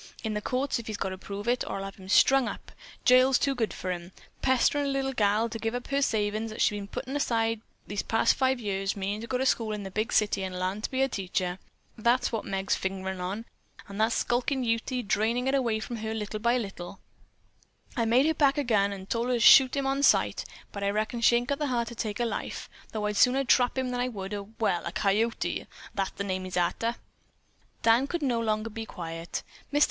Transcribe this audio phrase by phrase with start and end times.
[0.23, 2.71] In the courts, he's got to prove it, or I'll have him strung up.
[3.05, 4.13] Jail's too good for him.
[4.41, 6.87] Pesterin' a little gal to get her to give up her savin's that she's been
[6.87, 8.01] puttin' by this
[8.33, 10.89] five year past, meanin' to go to school in the big city and larn to
[10.89, 11.59] be a teacher.
[11.99, 13.45] That's what Meg's figgerin' on,
[13.87, 16.99] and that skulkin' Ute drainin' it away from her little by little.
[17.95, 20.83] I made her pack a gun, an' tol' her to shoot him on sight, but
[20.83, 23.77] I reckon she ain't got the heart to take a life, though I'd sooner trap
[23.77, 26.95] him than I would a well, a coyote that he's named arter."
[27.83, 28.69] Dan could be quiet no longer.
[28.71, 29.43] "Mr.